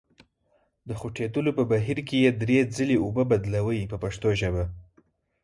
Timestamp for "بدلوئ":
3.31-3.79